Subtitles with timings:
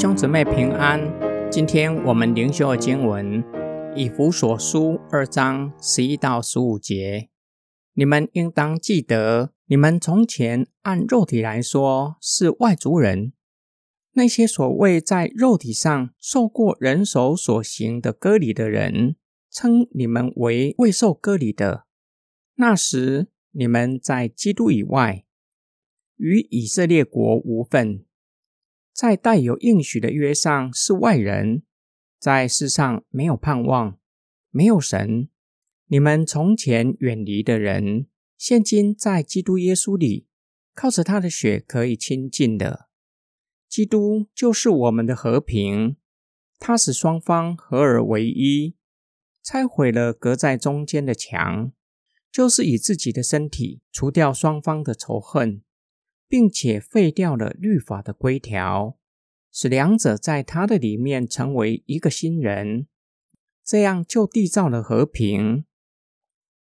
[0.00, 1.00] 兄姊妹平安。
[1.50, 3.42] 今天我们灵修的经文
[3.96, 7.30] 以弗所书二章十一到十五节。
[7.94, 13.32] 你们应当记得，你们从前按肉体来说是外族人，
[14.12, 19.16] 那些所谓在肉体上受过人手所行的割礼的人，
[19.50, 21.86] 称你们为未受割礼的。
[22.54, 25.24] 那时你们在基督以外，
[26.18, 28.04] 与以色列国无份。
[28.98, 31.62] 在带有应许的约上是外人，
[32.18, 33.96] 在世上没有盼望，
[34.50, 35.28] 没有神。
[35.86, 40.26] 你们从前远离的人，现今在基督耶稣里，
[40.74, 42.88] 靠着他的血可以亲近的。
[43.68, 45.96] 基督就是我们的和平，
[46.58, 48.74] 他使双方合而为一，
[49.44, 51.70] 拆毁了隔在中间的墙，
[52.32, 55.62] 就是以自己的身体除掉双方的仇恨。
[56.28, 58.98] 并且废掉了律法的规条，
[59.50, 62.86] 使两者在他的里面成为一个新人，
[63.64, 65.64] 这样就缔造了和平。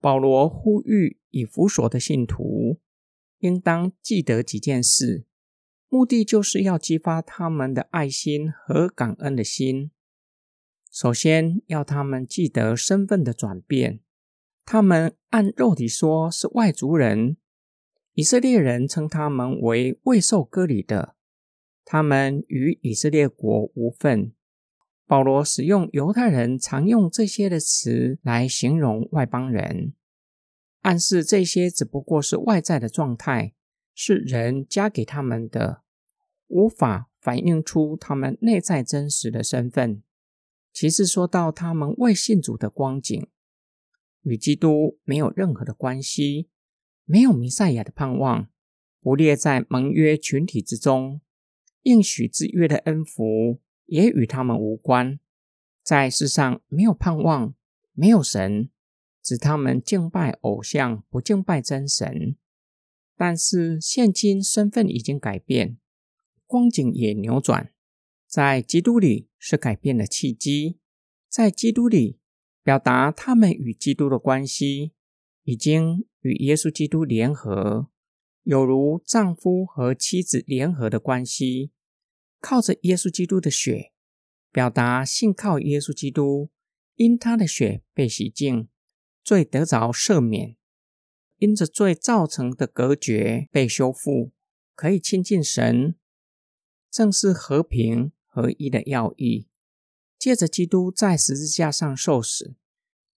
[0.00, 2.80] 保罗呼吁以弗所的信徒，
[3.40, 5.26] 应当记得几件事，
[5.90, 9.90] 目的就是要激发他们的爱心和感恩的心。
[10.90, 14.00] 首先要他们记得身份的转变，
[14.64, 17.36] 他们按肉体说是外族人。
[18.20, 21.16] 以色列人称他们为未受割礼的，
[21.86, 24.34] 他们与以色列国无份。
[25.06, 29.94] 保罗使用犹太人常用这些的词来形容外邦人，
[30.82, 33.54] 暗示这些只不过是外在的状态，
[33.94, 35.80] 是人加给他们的，
[36.48, 40.02] 无法反映出他们内在真实的身份。
[40.74, 43.26] 其次，说到他们未信主的光景，
[44.24, 46.50] 与基督没有任何的关系。
[47.12, 48.48] 没有弥赛亚的盼望，
[49.00, 51.20] 不列在盟约群体之中，
[51.82, 55.18] 应许之约的恩福也与他们无关。
[55.82, 57.52] 在世上没有盼望，
[57.94, 58.70] 没有神，
[59.20, 62.36] 指他们敬拜偶像，不敬拜真神。
[63.16, 65.78] 但是现今身份已经改变，
[66.46, 67.72] 光景也扭转，
[68.28, 70.78] 在基督里是改变的契机，
[71.28, 72.20] 在基督里
[72.62, 74.92] 表达他们与基督的关系。
[75.42, 77.88] 已经与耶稣基督联合，
[78.42, 81.72] 有如丈夫和妻子联合的关系。
[82.40, 83.92] 靠着耶稣基督的血，
[84.50, 86.50] 表达信靠耶稣基督，
[86.94, 88.68] 因他的血被洗净，
[89.22, 90.56] 罪得着赦免，
[91.36, 94.32] 因着罪造成的隔绝被修复，
[94.74, 95.94] 可以亲近神，
[96.90, 99.48] 正是和平合一的要义。
[100.18, 102.56] 借着基督在十字架上受死。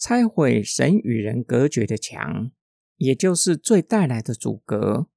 [0.00, 2.52] 拆毁神与人隔绝的墙，
[2.98, 5.08] 也就是罪带来的阻隔，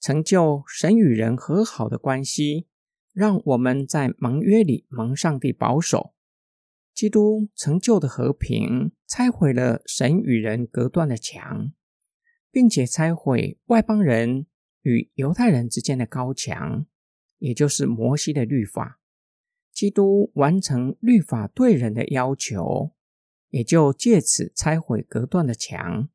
[0.00, 2.66] 成就神与人和好的关系，
[3.12, 6.14] 让我们在盟约里蒙上帝保守。
[6.94, 11.72] 基督成就的和平，拆毁了神与人隔断的墙，
[12.50, 14.46] 并且拆毁外邦人
[14.80, 16.86] 与犹太人之间的高墙，
[17.38, 18.98] 也就是摩西的律法。
[19.72, 22.92] 基督完成律法对人的要求。
[23.50, 26.08] 也就借此拆毁隔断的墙，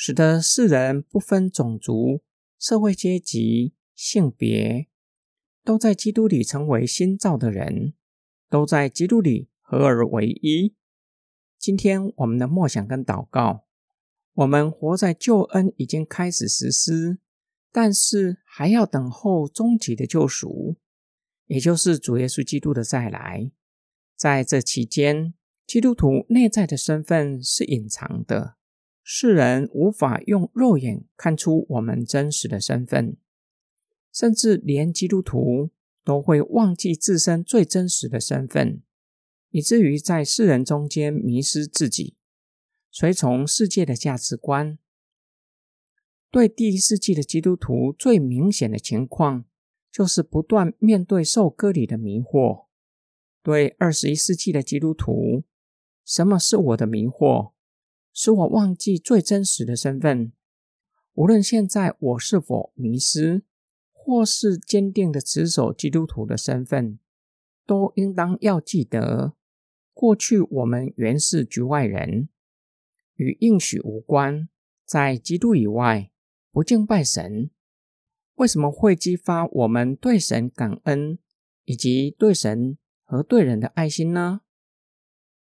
[0.00, 2.22] 使得世人不分种族、
[2.56, 4.86] 社会阶级、性别，
[5.64, 7.94] 都在基督里成为新造的人，
[8.48, 10.76] 都在基督里合而为一。
[11.58, 13.64] 今天我们的默想跟祷告，
[14.34, 17.18] 我们活在救恩已经开始实施，
[17.72, 20.76] 但是还要等候终极的救赎，
[21.46, 23.50] 也就是主耶稣基督的再来。
[24.16, 25.34] 在这期间。
[25.66, 28.56] 基督徒内在的身份是隐藏的，
[29.10, 33.16] 世人无法用肉眼看出我们真实的身份，
[34.12, 35.70] 甚至连基督徒
[36.04, 38.82] 都会忘记自身最真实的身份，
[39.48, 42.18] 以至于在世人中间迷失自己，
[42.90, 44.78] 随从世界的价值观。
[46.30, 49.46] 对第一世纪的基督徒最明显的情况，
[49.90, 52.66] 就是不断面对受割礼的迷惑；
[53.42, 55.44] 对二十一世纪的基督徒，
[56.04, 57.52] 什么是我的迷惑，
[58.20, 60.32] 使我忘记最真实的身份？
[61.14, 63.44] 无论现在我是否迷失，
[63.92, 66.98] 或是坚定的持守基督徒的身份，
[67.64, 69.34] 都应当要记得：
[69.94, 72.28] 过去我们原是局外人，
[73.14, 74.48] 与应许无关，
[74.84, 76.10] 在基督以外
[76.50, 77.50] 不敬拜神。
[78.34, 81.20] 为什么会激发我们对神感恩，
[81.66, 84.40] 以及对神和对人的爱心呢？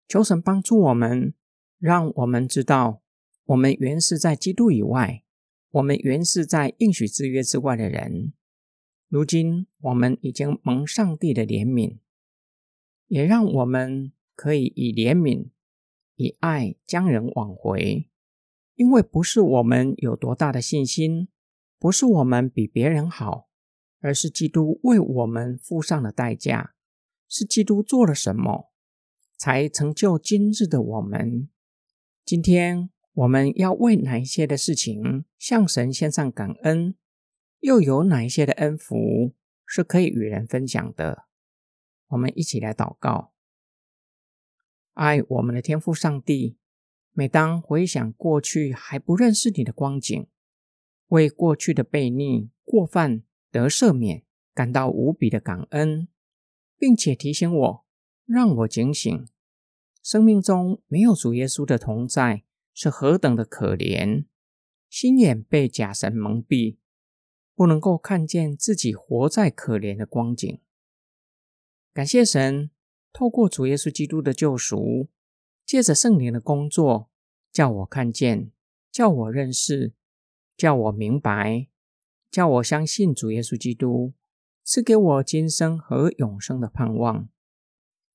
[0.08, 1.34] 求神帮助我们，
[1.80, 3.02] 让我们知道，
[3.46, 5.24] 我们原是在基督以外，
[5.72, 8.34] 我们原是在应许之约之外的人。
[9.08, 12.00] 如今，我们已经蒙上帝的怜悯，
[13.08, 15.48] 也让我们可以以怜悯、
[16.16, 18.10] 以爱将人挽回。
[18.76, 21.30] 因为不是我们有多大的信心，
[21.80, 23.50] 不是我们比别人好，
[24.02, 26.76] 而是基督为我们付上了代价，
[27.30, 28.70] 是基督做了什么，
[29.38, 31.50] 才成就今日的我们。
[32.30, 36.94] 今天我们要为哪一些的事情向神献上感恩？
[37.60, 39.34] 又有哪一些的恩福
[39.66, 41.26] 是可以与人分享的？
[42.10, 43.34] 我们一起来祷告，
[44.94, 46.60] 爱我们的天父上帝。
[47.14, 50.28] 每当回想过去还不认识你的光景，
[51.08, 54.22] 为过去的悖逆过犯得赦免
[54.54, 56.08] 感到无比的感恩，
[56.78, 57.86] 并且提醒我，
[58.28, 59.28] 让我警醒，
[60.02, 62.44] 生命中没有主耶稣的同在
[62.74, 64.26] 是何等的可怜，
[64.90, 66.78] 心眼被假神蒙蔽，
[67.56, 70.60] 不能够看见自己活在可怜的光景。
[71.94, 72.72] 感谢神，
[73.12, 75.10] 透过主耶稣基督的救赎。
[75.66, 77.12] 借着圣灵的工作，
[77.52, 78.52] 叫我看见，
[78.92, 79.94] 叫我认识，
[80.58, 81.68] 叫我明白，
[82.32, 84.14] 叫我相信主耶稣基督
[84.64, 87.30] 赐给我今生和永生的盼望，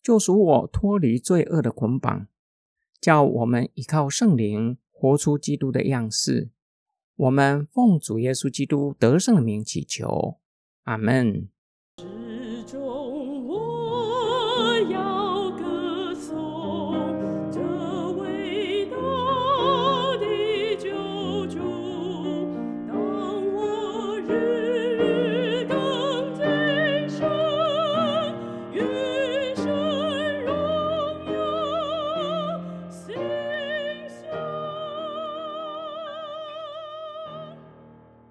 [0.04, 2.26] 救赎我脱离罪恶的捆绑，
[3.00, 6.50] 叫我们依靠圣灵活出基督的样式。
[7.16, 10.36] 我们奉主耶稣基督得胜的名祈求，
[10.82, 11.48] 阿门。